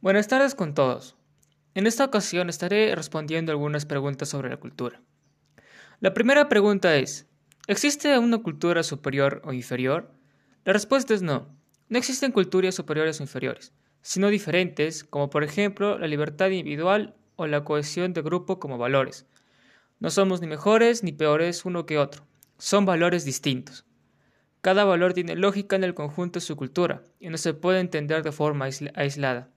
[0.00, 1.16] Buenas tardes con todos.
[1.74, 5.02] En esta ocasión estaré respondiendo algunas preguntas sobre la cultura.
[5.98, 7.26] La primera pregunta es,
[7.66, 10.12] ¿existe una cultura superior o inferior?
[10.64, 11.52] La respuesta es no.
[11.88, 17.48] No existen culturas superiores o inferiores, sino diferentes, como por ejemplo la libertad individual o
[17.48, 19.26] la cohesión de grupo como valores.
[19.98, 22.24] No somos ni mejores ni peores uno que otro,
[22.56, 23.84] son valores distintos.
[24.60, 28.22] Cada valor tiene lógica en el conjunto de su cultura y no se puede entender
[28.22, 29.50] de forma aislada.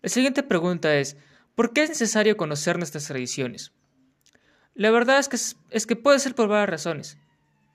[0.00, 1.16] La siguiente pregunta es,
[1.54, 3.72] ¿por qué es necesario conocer nuestras tradiciones?
[4.74, 5.36] La verdad es que,
[5.70, 7.18] es que puede ser por varias razones.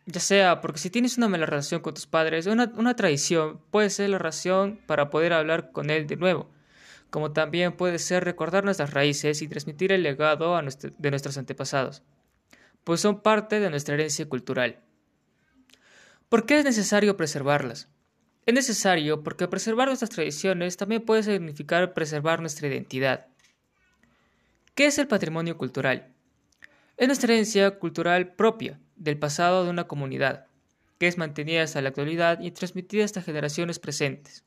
[0.05, 3.89] Ya sea porque si tienes una mala relación con tus padres, una, una tradición puede
[3.89, 6.49] ser la razón para poder hablar con él de nuevo,
[7.09, 12.03] como también puede ser recordar nuestras raíces y transmitir el legado de nuestros antepasados,
[12.83, 14.79] pues son parte de nuestra herencia cultural.
[16.27, 17.89] ¿Por qué es necesario preservarlas?
[18.45, 23.27] Es necesario porque preservar nuestras tradiciones también puede significar preservar nuestra identidad.
[24.75, 26.13] ¿Qué es el patrimonio cultural?
[26.97, 30.47] Es nuestra herencia cultural propia del pasado de una comunidad,
[30.99, 34.43] que es mantenida hasta la actualidad y transmitida hasta generaciones presentes.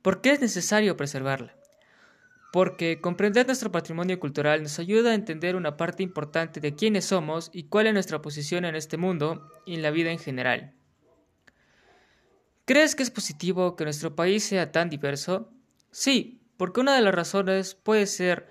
[0.00, 1.54] ¿Por qué es necesario preservarla?
[2.52, 7.50] Porque comprender nuestro patrimonio cultural nos ayuda a entender una parte importante de quiénes somos
[7.52, 10.72] y cuál es nuestra posición en este mundo y en la vida en general.
[12.66, 15.48] ¿Crees que es positivo que nuestro país sea tan diverso?
[15.92, 18.48] Sí, porque una de las razones puede ser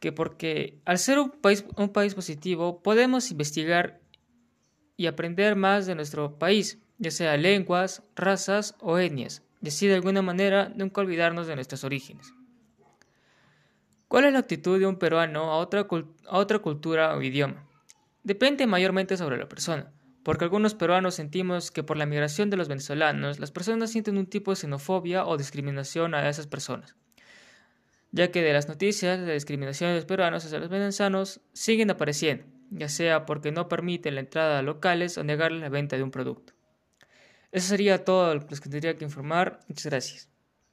[0.00, 4.00] que porque al ser un país, positivo podemos investigar
[4.96, 9.96] y aprender más de nuestro país, ya sea lenguas, razas o etnias, y así de
[9.96, 12.32] alguna manera nunca olvidarnos de nuestros orígenes.
[14.08, 15.86] ¿Cuál es la actitud de un peruano a otra,
[16.28, 17.68] a otra cultura o idioma?
[18.22, 19.92] Depende mayormente sobre la persona
[20.24, 24.26] porque algunos peruanos sentimos que por la migración de los venezolanos las personas sienten un
[24.26, 26.96] tipo de xenofobia o discriminación a esas personas,
[28.10, 32.44] ya que de las noticias de discriminación de los peruanos hacia los venezolanos siguen apareciendo,
[32.70, 36.10] ya sea porque no permiten la entrada a locales o negarles la venta de un
[36.10, 36.54] producto.
[37.52, 39.60] Eso sería todo lo que tendría que informar.
[39.68, 40.33] Muchas gracias.